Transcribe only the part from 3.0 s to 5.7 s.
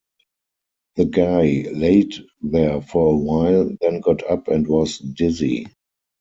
a while, then got up and was dizzy.